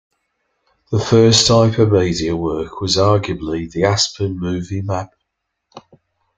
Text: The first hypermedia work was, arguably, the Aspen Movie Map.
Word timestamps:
The 0.91 0.97
first 0.99 1.47
hypermedia 1.49 2.35
work 2.35 2.81
was, 2.81 2.97
arguably, 2.97 3.69
the 3.69 3.83
Aspen 3.83 4.39
Movie 4.39 4.81
Map. 4.81 5.13